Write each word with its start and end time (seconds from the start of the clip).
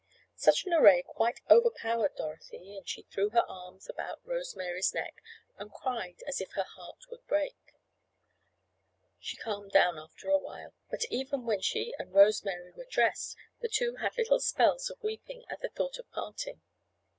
Such 0.35 0.65
an 0.65 0.73
array 0.73 1.03
quite 1.05 1.41
overpowered 1.47 2.15
Dorothy 2.15 2.75
and 2.75 2.89
she 2.89 3.03
threw 3.03 3.29
her 3.29 3.45
arms 3.47 3.87
about 3.87 4.19
Rose 4.25 4.55
Mary's 4.55 4.95
neck 4.95 5.21
and 5.59 5.71
cried 5.71 6.23
as 6.25 6.41
if 6.41 6.53
her 6.53 6.63
heart 6.73 7.05
would 7.11 7.23
break. 7.27 7.73
She 9.19 9.37
calmed 9.37 9.71
down 9.73 9.99
after 9.99 10.27
a 10.31 10.39
while, 10.39 10.73
but 10.89 11.05
even 11.11 11.45
when 11.45 11.61
she 11.61 11.93
and 11.99 12.15
Rose 12.15 12.43
Mary 12.43 12.71
were 12.71 12.87
dressed 12.89 13.37
the 13.59 13.67
two 13.69 13.97
had 13.97 14.17
little 14.17 14.39
spells 14.39 14.89
of 14.89 15.03
weeping 15.03 15.43
at 15.51 15.61
the 15.61 15.69
thought 15.69 15.99
of 15.99 16.09
parting. 16.09 16.63